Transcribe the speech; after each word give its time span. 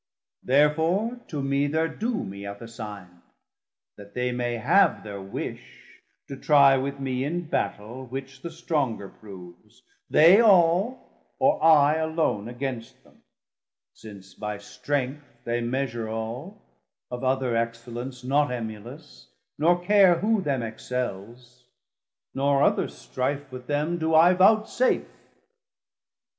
Therefore 0.41 1.17
to 1.27 1.43
mee 1.43 1.67
thir 1.67 1.87
doom 1.87 2.31
he 2.33 2.41
hath 2.41 2.59
assig'n'd; 2.63 3.21
That 3.97 4.15
they 4.15 4.31
may 4.31 4.55
have 4.55 5.03
thir 5.03 5.21
wish, 5.21 6.01
to 6.27 6.35
trie 6.37 6.75
with 6.75 6.99
mee 6.99 7.23
In 7.23 7.45
Battel 7.47 8.07
which 8.07 8.41
the 8.41 8.49
stronger 8.49 9.07
proves, 9.07 9.83
they 10.09 10.41
all, 10.41 11.07
Or 11.37 11.63
I 11.63 11.97
alone 11.97 12.47
against 12.49 13.03
them, 13.03 13.21
since 13.93 14.33
by 14.33 14.57
strength 14.57 15.21
820 15.45 15.45
They 15.61 15.67
measure 15.67 16.09
all, 16.09 16.59
of 17.11 17.23
other 17.23 17.55
excellence 17.55 18.23
Not 18.23 18.49
emulous, 18.49 19.27
nor 19.59 19.83
care 19.83 20.15
who 20.17 20.41
them 20.41 20.63
excells; 20.63 21.67
Nor 22.33 22.63
other 22.63 22.87
strife 22.87 23.51
with 23.51 23.67
them 23.67 23.99
do 23.99 24.15
I 24.15 24.33
voutsafe. 24.33 25.05